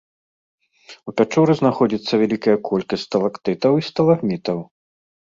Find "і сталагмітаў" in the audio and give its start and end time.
3.83-4.57